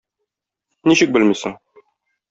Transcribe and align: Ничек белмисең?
Ничек 0.93 1.15
белмисең? 1.19 1.57